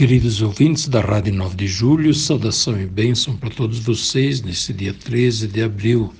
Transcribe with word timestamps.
Queridos 0.00 0.40
ouvintes 0.40 0.88
da 0.88 1.02
Rádio 1.02 1.34
9 1.34 1.54
de 1.56 1.66
Julho, 1.66 2.14
saudação 2.14 2.80
e 2.80 2.86
bênção 2.86 3.36
para 3.36 3.50
todos 3.50 3.80
vocês 3.80 4.40
nesse 4.40 4.72
dia 4.72 4.94
13 4.94 5.46
de 5.46 5.62
abril. 5.62 6.14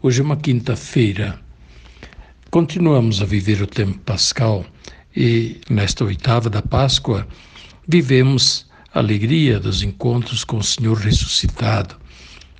Hoje 0.00 0.20
é 0.20 0.24
uma 0.24 0.36
quinta-feira. 0.36 1.36
Continuamos 2.52 3.20
a 3.20 3.24
viver 3.24 3.60
o 3.60 3.66
tempo 3.66 3.98
pascal 3.98 4.64
e, 5.16 5.60
nesta 5.68 6.04
oitava 6.04 6.48
da 6.48 6.62
Páscoa, 6.62 7.26
vivemos 7.88 8.64
a 8.94 9.00
alegria 9.00 9.58
dos 9.58 9.82
encontros 9.82 10.44
com 10.44 10.58
o 10.58 10.62
Senhor 10.62 10.96
ressuscitado. 10.96 11.96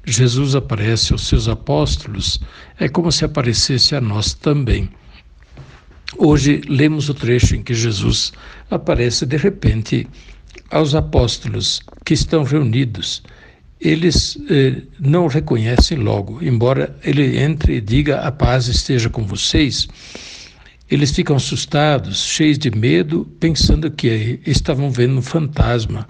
Jesus 0.05 0.57
aparece 0.57 1.13
aos 1.13 1.29
seus 1.29 1.47
apóstolos, 1.47 2.41
é 2.77 2.89
como 2.89 3.13
se 3.13 3.25
aparecesse 3.25 3.95
a 3.95 4.01
nós 4.01 4.35
também. 4.35 4.91
Hoje 6.19 6.61
lemos 6.67 7.09
o 7.09 7.15
trecho 7.15 7.55
em 7.55 7.63
que 7.63 7.73
Jesus 7.73 8.33
aparece 8.69 9.25
de 9.25 9.37
repente 9.37 10.09
aos 10.71 10.95
apóstolos 10.95 11.81
que 12.05 12.15
estão 12.15 12.43
reunidos. 12.43 13.23
Eles 13.81 14.39
eh, 14.49 14.83
não 14.99 15.27
reconhecem 15.27 15.99
logo, 15.99 16.43
embora 16.43 16.97
ele 17.05 17.39
entre 17.39 17.77
e 17.77 17.81
diga: 17.81 18.21
A 18.21 18.33
paz 18.33 18.69
esteja 18.69 19.11
com 19.11 19.27
vocês. 19.27 19.87
Eles 20.89 21.11
ficam 21.11 21.35
assustados, 21.35 22.25
cheios 22.25 22.59
de 22.59 22.71
medo, 22.71 23.25
pensando 23.41 23.91
que 23.91 24.41
estavam 24.47 24.89
vendo 24.89 25.19
um 25.19 25.23
fantasma. 25.23 26.09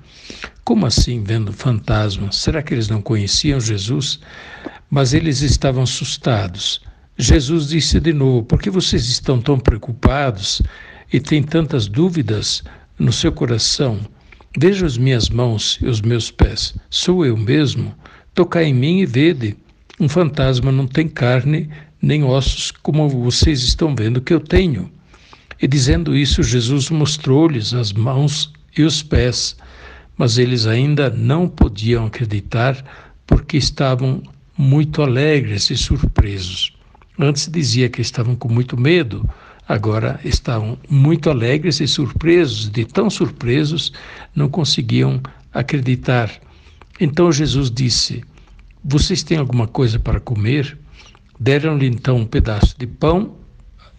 Como 0.62 0.84
assim 0.84 1.24
vendo 1.24 1.52
fantasma? 1.52 2.30
Será 2.30 2.62
que 2.62 2.74
eles 2.74 2.88
não 2.88 3.00
conheciam 3.00 3.58
Jesus? 3.58 4.20
Mas 4.90 5.14
eles 5.14 5.40
estavam 5.40 5.84
assustados. 5.84 6.82
Jesus 7.16 7.68
disse 7.68 7.98
de 7.98 8.12
novo: 8.12 8.44
Por 8.44 8.60
que 8.60 8.68
vocês 8.68 9.06
estão 9.08 9.40
tão 9.40 9.58
preocupados 9.58 10.60
e 11.10 11.18
têm 11.18 11.42
tantas 11.42 11.88
dúvidas 11.88 12.62
no 12.98 13.12
seu 13.12 13.32
coração? 13.32 14.00
Veja 14.58 14.86
as 14.86 14.96
minhas 14.96 15.28
mãos 15.28 15.78
e 15.82 15.86
os 15.86 16.00
meus 16.00 16.30
pés. 16.30 16.74
Sou 16.88 17.26
eu 17.26 17.36
mesmo. 17.36 17.94
Tocai 18.34 18.64
em 18.64 18.74
mim 18.74 19.00
e 19.00 19.06
vede. 19.06 19.54
Um 20.00 20.08
fantasma 20.08 20.72
não 20.72 20.86
tem 20.86 21.06
carne 21.06 21.68
nem 22.00 22.24
ossos, 22.24 22.70
como 22.70 23.06
vocês 23.06 23.62
estão 23.62 23.94
vendo 23.94 24.20
que 24.20 24.32
eu 24.32 24.40
tenho. 24.40 24.90
E 25.60 25.68
dizendo 25.68 26.16
isso, 26.16 26.42
Jesus 26.42 26.88
mostrou-lhes 26.88 27.74
as 27.74 27.92
mãos 27.92 28.50
e 28.76 28.82
os 28.82 29.02
pés, 29.02 29.56
mas 30.16 30.38
eles 30.38 30.66
ainda 30.66 31.10
não 31.10 31.48
podiam 31.48 32.06
acreditar 32.06 32.82
porque 33.26 33.58
estavam 33.58 34.22
muito 34.56 35.02
alegres 35.02 35.68
e 35.68 35.76
surpresos. 35.76 36.74
Antes 37.18 37.48
dizia 37.50 37.90
que 37.90 38.00
estavam 38.00 38.34
com 38.34 38.48
muito 38.48 38.76
medo, 38.76 39.28
agora 39.68 40.20
estavam 40.24 40.78
muito 40.88 41.28
alegres 41.28 41.80
e 41.80 41.88
surpresos, 41.88 42.70
de 42.70 42.84
tão 42.84 43.10
surpresos, 43.10 43.92
não 44.34 44.48
conseguiam 44.48 45.20
acreditar. 45.52 46.30
Então 47.00 47.32
Jesus 47.32 47.70
disse: 47.70 48.24
Vocês 48.84 49.22
têm 49.22 49.38
alguma 49.38 49.66
coisa 49.66 49.98
para 49.98 50.20
comer? 50.20 50.78
Deram-lhe 51.38 51.86
então 51.86 52.18
um 52.18 52.26
pedaço 52.26 52.74
de 52.78 52.86
pão 52.86 53.36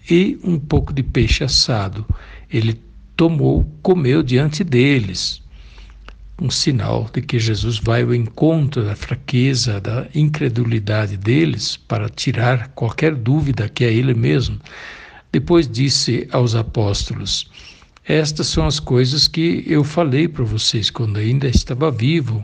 e 0.10 0.40
um 0.44 0.58
pouco 0.58 0.94
de 0.94 1.04
peixe 1.04 1.44
assado. 1.44 2.06
Ele 2.52 2.82
tomou, 3.16 3.64
comeu 3.82 4.24
diante 4.24 4.64
deles. 4.64 5.42
Um 6.40 6.52
sinal 6.52 7.10
de 7.12 7.22
que 7.22 7.40
Jesus 7.40 7.80
vai 7.80 8.04
ao 8.04 8.14
encontro 8.14 8.86
da 8.86 8.96
fraqueza, 8.96 9.82
da 9.82 10.08
incredulidade 10.14 11.18
deles, 11.18 11.78
para 11.78 12.10
tirar 12.10 12.70
qualquer 12.70 13.16
dúvida 13.16 13.68
que 13.68 13.84
é 13.84 13.92
Ele 13.92 14.14
mesmo. 14.14 14.60
Depois 15.38 15.70
disse 15.70 16.28
aos 16.32 16.56
apóstolos: 16.56 17.48
Estas 18.04 18.48
são 18.48 18.66
as 18.66 18.80
coisas 18.80 19.28
que 19.28 19.64
eu 19.68 19.84
falei 19.84 20.28
para 20.28 20.44
vocês 20.44 20.90
quando 20.90 21.18
ainda 21.18 21.48
estava 21.48 21.92
vivo. 21.92 22.44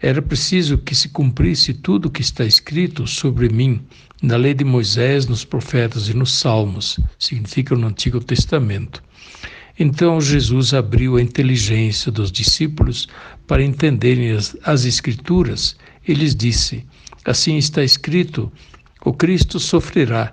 Era 0.00 0.22
preciso 0.22 0.78
que 0.78 0.94
se 0.94 1.10
cumprisse 1.10 1.74
tudo 1.74 2.06
o 2.06 2.10
que 2.10 2.22
está 2.22 2.42
escrito 2.46 3.06
sobre 3.06 3.50
mim 3.50 3.82
na 4.22 4.38
lei 4.38 4.54
de 4.54 4.64
Moisés, 4.64 5.26
nos 5.26 5.44
profetas 5.44 6.08
e 6.08 6.14
nos 6.14 6.32
salmos, 6.32 6.98
significa 7.18 7.76
no 7.76 7.88
Antigo 7.88 8.18
Testamento. 8.20 9.04
Então 9.78 10.18
Jesus 10.18 10.72
abriu 10.72 11.18
a 11.18 11.22
inteligência 11.22 12.10
dos 12.10 12.32
discípulos 12.32 13.06
para 13.46 13.62
entenderem 13.62 14.30
as, 14.30 14.56
as 14.64 14.86
Escrituras 14.86 15.76
e 16.08 16.14
lhes 16.14 16.34
disse: 16.34 16.86
Assim 17.22 17.58
está 17.58 17.84
escrito: 17.84 18.50
o 19.04 19.12
Cristo 19.12 19.60
sofrerá 19.60 20.32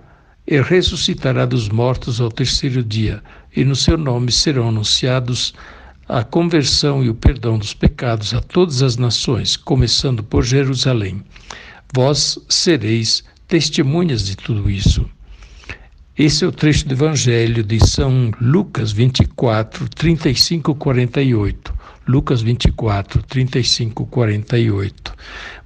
e 0.51 0.59
ressuscitará 0.59 1.45
dos 1.45 1.69
mortos 1.69 2.19
ao 2.19 2.29
terceiro 2.29 2.83
dia, 2.83 3.23
e 3.55 3.63
no 3.63 3.73
seu 3.73 3.97
nome 3.97 4.33
serão 4.33 4.67
anunciados 4.67 5.53
a 6.09 6.25
conversão 6.25 7.01
e 7.01 7.09
o 7.09 7.15
perdão 7.15 7.57
dos 7.57 7.73
pecados 7.73 8.33
a 8.33 8.41
todas 8.41 8.81
as 8.81 8.97
nações, 8.97 9.55
começando 9.55 10.21
por 10.21 10.43
Jerusalém. 10.43 11.23
Vós 11.95 12.37
sereis 12.49 13.23
testemunhas 13.47 14.25
de 14.25 14.35
tudo 14.35 14.69
isso. 14.69 15.09
Esse 16.17 16.43
é 16.43 16.47
o 16.47 16.51
trecho 16.51 16.85
do 16.85 16.95
Evangelho 16.95 17.63
de 17.63 17.79
São 17.87 18.33
Lucas 18.41 18.91
24, 18.91 19.87
35, 19.87 20.75
48. 20.75 21.73
Lucas 22.05 22.41
24, 22.41 23.23
35, 23.23 24.05
48. 24.05 25.13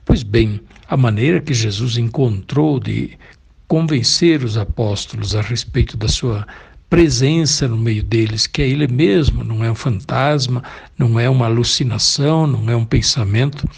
Pois 0.06 0.22
bem, 0.22 0.62
a 0.88 0.96
maneira 0.96 1.42
que 1.42 1.56
Jesus 1.56 1.98
encontrou 1.98 2.80
de 2.80 3.18
convencer 3.76 4.42
os 4.42 4.58
apóstolos 4.58 5.36
a 5.36 5.42
respeito 5.42 5.98
da 5.98 6.08
sua 6.08 6.48
presença 6.90 7.68
no 7.68 7.76
meio 7.76 8.02
deles, 8.02 8.48
que 8.48 8.62
é 8.62 8.70
ele 8.70 8.88
mesmo, 8.88 9.44
não 9.44 9.66
é 9.66 9.70
um 9.70 9.76
fantasma, 9.76 10.64
não 10.98 11.20
é 11.20 11.30
uma 11.30 11.48
alucinação, 11.48 12.48
não 12.48 12.70
é 12.70 12.76
um 12.78 12.86
pensamento. 12.86 13.70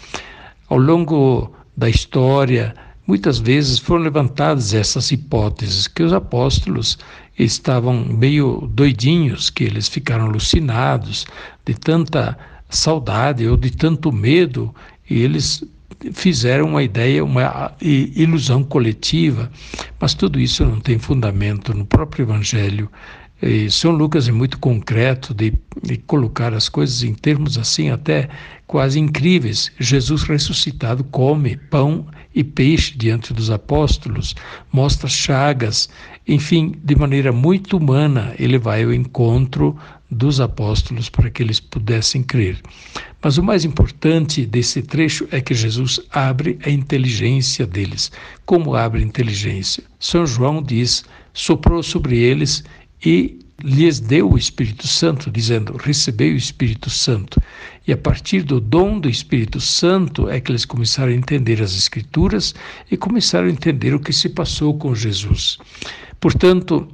Ao 0.68 0.78
longo 0.78 1.52
da 1.76 1.90
história, 1.90 2.76
muitas 3.08 3.40
vezes 3.40 3.80
foram 3.80 4.04
levantadas 4.04 4.72
essas 4.72 5.10
hipóteses 5.10 5.88
que 5.88 6.04
os 6.04 6.12
apóstolos 6.12 6.96
estavam 7.36 8.04
meio 8.04 8.70
doidinhos, 8.72 9.50
que 9.50 9.64
eles 9.64 9.88
ficaram 9.88 10.26
alucinados 10.26 11.26
de 11.66 11.74
tanta 11.74 12.38
saudade 12.70 13.48
ou 13.48 13.56
de 13.56 13.72
tanto 13.72 14.12
medo, 14.12 14.72
e 15.10 15.20
eles 15.22 15.64
fizeram 16.12 16.66
uma 16.66 16.82
ideia, 16.82 17.24
uma 17.24 17.74
ilusão 17.80 18.62
coletiva, 18.62 19.50
mas 19.98 20.14
tudo 20.14 20.38
isso 20.38 20.64
não 20.64 20.80
tem 20.80 20.98
fundamento 20.98 21.74
no 21.74 21.84
próprio 21.84 22.24
Evangelho. 22.24 22.90
E 23.40 23.70
São 23.70 23.92
Lucas 23.92 24.28
é 24.28 24.32
muito 24.32 24.58
concreto 24.58 25.32
de, 25.32 25.52
de, 25.82 25.96
colocar 25.98 26.52
as 26.52 26.68
coisas 26.68 27.04
em 27.04 27.14
termos 27.14 27.56
assim 27.56 27.90
até 27.90 28.28
quase 28.66 28.98
incríveis. 28.98 29.70
Jesus 29.78 30.24
ressuscitado 30.24 31.04
come 31.04 31.56
pão 31.56 32.06
e 32.34 32.42
peixe 32.42 32.96
diante 32.96 33.32
dos 33.32 33.50
apóstolos, 33.50 34.34
mostra 34.72 35.08
chagas, 35.08 35.88
enfim, 36.26 36.74
de 36.82 36.96
maneira 36.96 37.32
muito 37.32 37.76
humana, 37.76 38.34
ele 38.38 38.58
vai 38.58 38.82
ao 38.82 38.92
encontro 38.92 39.76
dos 40.10 40.40
apóstolos 40.40 41.08
para 41.08 41.30
que 41.30 41.42
eles 41.42 41.60
pudessem 41.60 42.22
crer. 42.22 42.60
Mas 43.22 43.38
o 43.38 43.42
mais 43.42 43.64
importante 43.64 44.46
desse 44.46 44.82
trecho 44.82 45.28
é 45.30 45.40
que 45.40 45.54
Jesus 45.54 46.00
abre 46.10 46.58
a 46.64 46.70
inteligência 46.70 47.66
deles. 47.66 48.10
Como 48.46 48.74
abre 48.74 49.02
a 49.02 49.04
inteligência? 49.04 49.82
São 49.98 50.26
João 50.26 50.62
diz: 50.62 51.04
soprou 51.32 51.82
sobre 51.82 52.18
eles 52.18 52.64
e 53.04 53.38
lhes 53.62 53.98
deu 53.98 54.30
o 54.30 54.38
Espírito 54.38 54.86
Santo, 54.86 55.30
dizendo: 55.30 55.76
recebei 55.76 56.32
o 56.32 56.36
Espírito 56.36 56.90
Santo. 56.90 57.40
E 57.86 57.92
a 57.92 57.96
partir 57.96 58.42
do 58.42 58.60
dom 58.60 59.00
do 59.00 59.08
Espírito 59.08 59.60
Santo 59.60 60.28
é 60.28 60.40
que 60.40 60.52
eles 60.52 60.64
começaram 60.64 61.10
a 61.10 61.14
entender 61.14 61.62
as 61.62 61.74
Escrituras 61.74 62.54
e 62.90 62.96
começaram 62.96 63.48
a 63.48 63.50
entender 63.50 63.94
o 63.94 64.00
que 64.00 64.12
se 64.12 64.28
passou 64.28 64.76
com 64.76 64.94
Jesus. 64.94 65.58
Portanto, 66.20 66.86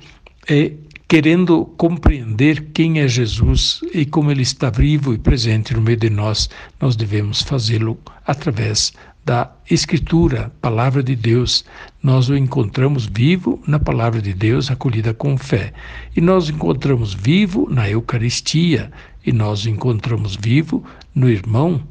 é, 0.49 0.73
querendo 1.09 1.65
compreender 1.77 2.67
quem 2.73 3.01
é 3.01 3.09
Jesus 3.09 3.81
e 3.93 4.07
como 4.07 4.31
ele 4.31 4.43
está 4.43 4.71
vivo 4.71 5.13
e 5.13 5.19
presente 5.19 5.75
no 5.75 5.81
meio 5.81 5.97
de 5.97 6.11
nós, 6.11 6.49
nós 6.81 6.97
devemos 6.97 7.43
fazê-lo 7.43 7.99
através 8.27 8.93
da 9.25 9.51
Escritura, 9.71 10.53
palavra 10.61 11.03
de 11.03 11.17
Deus. 11.17 11.65
Nós 12.03 12.29
o 12.29 12.37
encontramos 12.37 13.07
vivo 13.07 13.63
na 13.67 13.79
palavra 13.79 14.21
de 14.21 14.35
Deus, 14.35 14.71
acolhida 14.71 15.15
com 15.15 15.39
fé. 15.39 15.73
E 16.15 16.21
nós 16.21 16.49
o 16.49 16.53
encontramos 16.53 17.15
vivo 17.15 17.67
na 17.71 17.89
Eucaristia. 17.89 18.93
E 19.25 19.33
nós 19.33 19.65
o 19.65 19.71
encontramos 19.71 20.37
vivo 20.37 20.85
no 21.15 21.31
irmão, 21.31 21.83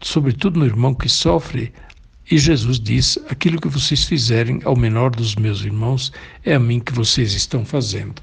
sobretudo 0.00 0.60
no 0.60 0.66
irmão 0.66 0.94
que 0.94 1.08
sofre. 1.08 1.72
E 2.30 2.38
Jesus 2.38 2.78
diz: 2.78 3.18
Aquilo 3.28 3.60
que 3.60 3.68
vocês 3.68 4.04
fizerem 4.04 4.60
ao 4.64 4.76
menor 4.76 5.10
dos 5.10 5.34
meus 5.34 5.62
irmãos, 5.62 6.12
é 6.44 6.54
a 6.54 6.60
mim 6.60 6.78
que 6.78 6.92
vocês 6.92 7.32
estão 7.32 7.64
fazendo. 7.64 8.22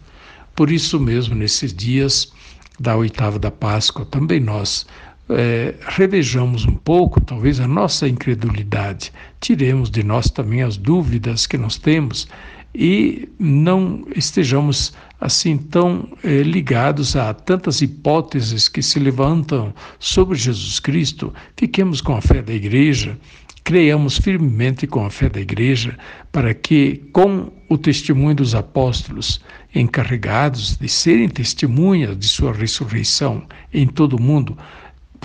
Por 0.55 0.71
isso 0.71 0.97
mesmo, 0.99 1.35
nesses 1.35 1.73
dias 1.73 2.31
da 2.79 2.95
oitava 2.95 3.37
da 3.37 3.51
Páscoa, 3.51 4.05
também 4.05 4.39
nós 4.39 4.85
é, 5.29 5.75
revejamos 5.81 6.65
um 6.65 6.75
pouco, 6.75 7.19
talvez, 7.19 7.59
a 7.59 7.67
nossa 7.67 8.07
incredulidade, 8.07 9.11
tiremos 9.39 9.89
de 9.89 10.03
nós 10.03 10.29
também 10.29 10.61
as 10.61 10.77
dúvidas 10.77 11.47
que 11.47 11.57
nós 11.57 11.77
temos 11.77 12.27
e 12.73 13.29
não 13.39 14.05
estejamos 14.15 14.93
assim 15.19 15.57
tão 15.57 16.09
é, 16.23 16.43
ligados 16.43 17.15
a 17.15 17.33
tantas 17.33 17.81
hipóteses 17.81 18.67
que 18.67 18.83
se 18.83 18.99
levantam 18.99 19.73
sobre 19.97 20.37
Jesus 20.37 20.79
Cristo. 20.79 21.33
Fiquemos 21.55 22.01
com 22.01 22.15
a 22.15 22.21
fé 22.21 22.41
da 22.41 22.53
igreja, 22.53 23.17
creiamos 23.63 24.17
firmemente 24.17 24.85
com 24.85 25.05
a 25.05 25.09
fé 25.09 25.29
da 25.29 25.39
igreja, 25.39 25.97
para 26.31 26.53
que, 26.53 27.01
com 27.13 27.51
o 27.69 27.77
testemunho 27.77 28.35
dos 28.35 28.53
apóstolos, 28.53 29.41
encarregados 29.73 30.77
de 30.77 30.87
serem 30.87 31.27
testemunhas 31.27 32.17
de 32.17 32.27
sua 32.27 32.53
ressurreição 32.53 33.43
em 33.73 33.87
todo 33.87 34.17
o 34.17 34.21
mundo, 34.21 34.57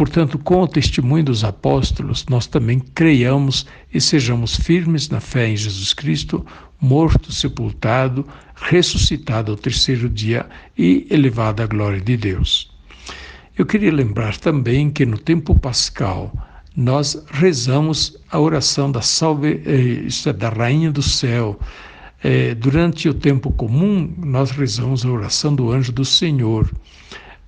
Portanto, 0.00 0.38
com 0.38 0.62
o 0.62 0.66
testemunho 0.66 1.24
dos 1.24 1.44
apóstolos, 1.44 2.24
nós 2.30 2.46
também 2.46 2.80
creiamos 2.80 3.66
e 3.92 4.00
sejamos 4.00 4.56
firmes 4.56 5.10
na 5.10 5.20
fé 5.20 5.50
em 5.50 5.54
Jesus 5.54 5.92
Cristo, 5.92 6.42
morto, 6.80 7.30
sepultado, 7.30 8.26
ressuscitado 8.56 9.52
ao 9.52 9.58
terceiro 9.58 10.08
dia 10.08 10.46
e 10.78 11.06
elevado 11.10 11.62
à 11.62 11.66
glória 11.66 12.00
de 12.00 12.16
Deus. 12.16 12.70
Eu 13.58 13.66
queria 13.66 13.92
lembrar 13.92 14.38
também 14.38 14.90
que 14.90 15.04
no 15.04 15.18
tempo 15.18 15.54
pascal 15.60 16.32
nós 16.74 17.22
rezamos 17.32 18.16
a 18.30 18.40
oração 18.40 18.90
da 18.90 19.02
salve, 19.02 19.60
eh, 19.66 20.08
é, 20.08 20.32
da 20.32 20.48
Rainha 20.48 20.90
do 20.90 21.02
Céu. 21.02 21.60
Eh, 22.24 22.54
durante 22.54 23.06
o 23.06 23.12
tempo 23.12 23.52
comum, 23.52 24.10
nós 24.16 24.50
rezamos 24.50 25.04
a 25.04 25.10
oração 25.10 25.54
do 25.54 25.70
Anjo 25.70 25.92
do 25.92 26.06
Senhor. 26.06 26.72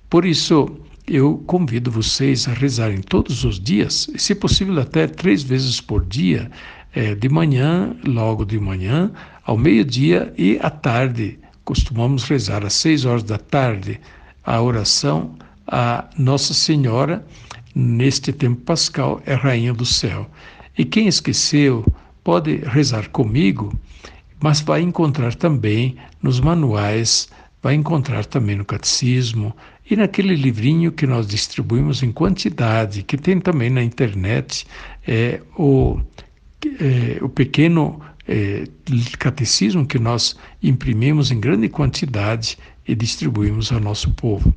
Por 0.07 0.23
isso, 0.23 0.83
eu 1.07 1.37
convido 1.45 1.91
vocês 1.91 2.47
a 2.47 2.53
rezarem 2.53 3.01
todos 3.01 3.43
os 3.43 3.59
dias, 3.59 4.09
se 4.15 4.33
possível 4.33 4.79
até 4.79 5.07
três 5.07 5.43
vezes 5.43 5.81
por 5.81 6.05
dia, 6.05 6.49
é, 6.93 7.13
de 7.15 7.27
manhã, 7.27 7.95
logo 8.05 8.45
de 8.45 8.59
manhã, 8.59 9.11
ao 9.43 9.57
meio-dia 9.57 10.33
e 10.37 10.57
à 10.61 10.69
tarde. 10.69 11.39
Costumamos 11.65 12.23
rezar 12.23 12.65
às 12.65 12.73
seis 12.73 13.05
horas 13.05 13.23
da 13.23 13.37
tarde 13.37 13.99
a 14.43 14.61
oração 14.61 15.35
a 15.67 16.05
Nossa 16.17 16.53
Senhora, 16.53 17.25
neste 17.73 18.31
tempo 18.33 18.61
pascal, 18.61 19.21
é 19.25 19.33
Rainha 19.33 19.73
do 19.73 19.85
Céu. 19.85 20.29
E 20.77 20.83
quem 20.83 21.07
esqueceu 21.07 21.85
pode 22.23 22.57
rezar 22.57 23.09
comigo, 23.09 23.73
mas 24.41 24.61
vai 24.61 24.81
encontrar 24.81 25.35
também 25.35 25.95
nos 26.21 26.39
manuais, 26.39 27.29
vai 27.61 27.75
encontrar 27.75 28.25
também 28.25 28.55
no 28.55 28.65
catecismo, 28.65 29.55
e 29.89 29.95
naquele 29.95 30.35
livrinho 30.35 30.91
que 30.91 31.05
nós 31.05 31.27
distribuímos 31.27 32.03
em 32.03 32.11
quantidade, 32.11 33.03
que 33.03 33.17
tem 33.17 33.39
também 33.39 33.69
na 33.69 33.83
internet, 33.83 34.65
é, 35.05 35.41
o, 35.57 35.99
é, 36.79 37.21
o 37.21 37.27
pequeno 37.27 37.99
é, 38.25 38.63
catecismo 39.19 39.85
que 39.85 39.99
nós 39.99 40.37
imprimimos 40.61 41.31
em 41.31 41.39
grande 41.39 41.67
quantidade 41.67 42.57
e 42.87 42.95
distribuímos 42.95 43.71
ao 43.73 43.79
nosso 43.81 44.11
povo. 44.11 44.53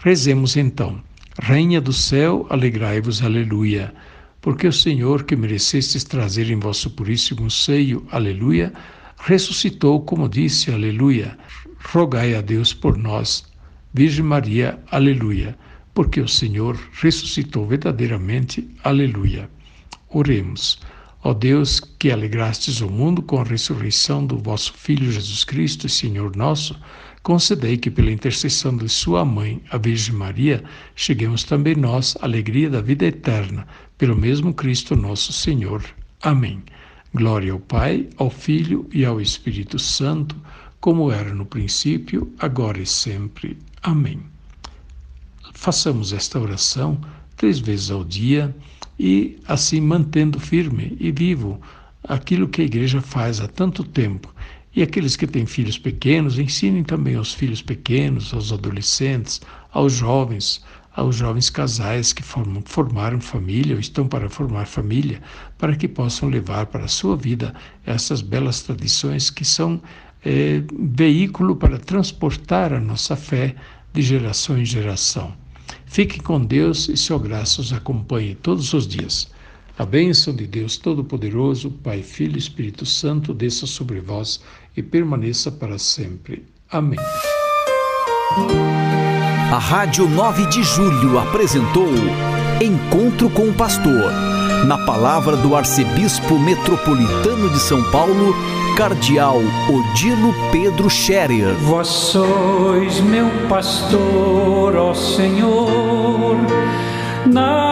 Rezemos 0.00 0.56
então. 0.56 1.00
Rainha 1.40 1.80
do 1.80 1.92
céu, 1.92 2.46
alegrai-vos, 2.50 3.22
aleluia. 3.22 3.94
Porque 4.40 4.66
o 4.66 4.72
Senhor, 4.72 5.22
que 5.22 5.36
merecestes 5.36 6.02
trazer 6.04 6.50
em 6.50 6.58
vosso 6.58 6.90
puríssimo 6.90 7.50
seio, 7.50 8.04
aleluia, 8.10 8.72
ressuscitou, 9.18 10.00
como 10.00 10.28
disse, 10.28 10.72
aleluia. 10.72 11.38
Rogai 11.92 12.34
a 12.34 12.40
Deus 12.40 12.74
por 12.74 12.96
nós 12.98 13.44
Virgem 13.96 14.24
Maria, 14.24 14.76
aleluia, 14.90 15.56
porque 15.94 16.20
o 16.20 16.26
Senhor 16.26 16.76
ressuscitou 17.00 17.64
verdadeiramente, 17.64 18.68
aleluia. 18.82 19.48
Oremos. 20.08 20.80
Ó 21.22 21.32
Deus, 21.32 21.78
que 21.96 22.10
alegrastes 22.10 22.80
o 22.80 22.90
mundo 22.90 23.22
com 23.22 23.40
a 23.40 23.44
ressurreição 23.44 24.26
do 24.26 24.36
vosso 24.36 24.74
Filho 24.74 25.12
Jesus 25.12 25.44
Cristo, 25.44 25.88
Senhor 25.88 26.34
nosso, 26.34 26.76
concedei 27.22 27.76
que, 27.76 27.88
pela 27.88 28.10
intercessão 28.10 28.76
de 28.76 28.88
Sua 28.88 29.24
mãe, 29.24 29.62
a 29.70 29.78
Virgem 29.78 30.16
Maria, 30.16 30.64
cheguemos 30.96 31.44
também 31.44 31.76
nós 31.76 32.16
à 32.20 32.24
alegria 32.24 32.68
da 32.68 32.80
vida 32.80 33.06
eterna, 33.06 33.64
pelo 33.96 34.16
mesmo 34.16 34.52
Cristo 34.52 34.96
nosso 34.96 35.32
Senhor. 35.32 35.84
Amém. 36.20 36.64
Glória 37.14 37.52
ao 37.52 37.60
Pai, 37.60 38.08
ao 38.16 38.28
Filho 38.28 38.88
e 38.92 39.04
ao 39.04 39.20
Espírito 39.20 39.78
Santo, 39.78 40.34
como 40.80 41.12
era 41.12 41.32
no 41.32 41.46
princípio, 41.46 42.34
agora 42.40 42.80
e 42.80 42.86
sempre. 42.86 43.56
Amém. 43.84 44.18
Façamos 45.52 46.14
esta 46.14 46.40
oração 46.40 46.98
três 47.36 47.58
vezes 47.58 47.90
ao 47.90 48.02
dia 48.02 48.56
e 48.98 49.38
assim 49.46 49.78
mantendo 49.78 50.40
firme 50.40 50.96
e 50.98 51.12
vivo 51.12 51.60
aquilo 52.02 52.48
que 52.48 52.62
a 52.62 52.64
igreja 52.64 53.02
faz 53.02 53.42
há 53.42 53.46
tanto 53.46 53.84
tempo. 53.84 54.34
E 54.74 54.82
aqueles 54.82 55.16
que 55.16 55.26
têm 55.26 55.44
filhos 55.44 55.76
pequenos, 55.76 56.38
ensinem 56.38 56.82
também 56.82 57.16
aos 57.16 57.34
filhos 57.34 57.60
pequenos, 57.60 58.32
aos 58.32 58.54
adolescentes, 58.54 59.42
aos 59.70 59.92
jovens, 59.92 60.64
aos 60.96 61.14
jovens 61.14 61.50
casais 61.50 62.14
que 62.14 62.22
formam, 62.22 62.62
formaram 62.64 63.20
família 63.20 63.74
ou 63.74 63.80
estão 63.80 64.08
para 64.08 64.30
formar 64.30 64.64
família, 64.66 65.20
para 65.58 65.76
que 65.76 65.86
possam 65.86 66.30
levar 66.30 66.66
para 66.66 66.86
a 66.86 66.88
sua 66.88 67.18
vida 67.18 67.54
essas 67.84 68.22
belas 68.22 68.62
tradições 68.62 69.28
que 69.28 69.44
são 69.44 69.82
é, 70.24 70.62
veículo 70.72 71.56
para 71.56 71.78
transportar 71.78 72.72
a 72.72 72.80
nossa 72.80 73.14
fé 73.14 73.54
de 73.92 74.02
geração 74.02 74.58
em 74.58 74.64
geração. 74.64 75.32
Fique 75.86 76.20
com 76.20 76.40
Deus 76.40 76.88
e 76.88 76.96
seu 76.96 77.18
graça 77.18 77.60
os 77.60 77.72
acompanhe 77.72 78.34
todos 78.34 78.72
os 78.72 78.86
dias. 78.86 79.30
A 79.78 79.84
bênção 79.84 80.34
de 80.34 80.46
Deus 80.46 80.76
Todo-Poderoso, 80.76 81.70
Pai, 81.70 82.02
Filho 82.02 82.36
e 82.36 82.38
Espírito 82.38 82.86
Santo, 82.86 83.34
desça 83.34 83.66
sobre 83.66 84.00
vós 84.00 84.40
e 84.76 84.82
permaneça 84.82 85.50
para 85.50 85.78
sempre. 85.78 86.44
Amém. 86.70 86.98
A 89.52 89.58
Rádio 89.58 90.08
9 90.08 90.46
de 90.46 90.62
Julho 90.62 91.18
apresentou 91.18 91.88
Encontro 92.60 93.28
com 93.30 93.48
o 93.48 93.54
Pastor, 93.54 94.10
na 94.66 94.78
palavra 94.84 95.36
do 95.36 95.54
Arcebispo 95.54 96.38
Metropolitano 96.38 97.50
de 97.50 97.58
São 97.58 97.82
Paulo, 97.90 98.34
Cardeal 98.76 99.40
Odilo 99.68 100.34
Pedro 100.50 100.90
Scherer. 100.90 101.54
Vós 101.60 101.86
sois 101.86 103.00
meu 103.00 103.30
pastor, 103.48 104.74
ó 104.74 104.92
Senhor, 104.92 106.36
na 107.24 107.63